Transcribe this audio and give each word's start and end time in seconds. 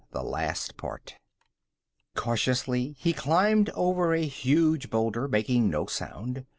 They 0.13 0.19
were 0.19 0.25
laying 0.25 0.49
a 0.49 0.53
trap. 0.79 1.09
Cautiously, 2.15 2.93
he 2.97 3.13
climbed 3.13 3.69
over 3.75 4.15
a 4.15 4.25
huge 4.25 4.89
boulder, 4.89 5.27
making 5.27 5.69
no 5.69 5.85
sound. 5.85 6.43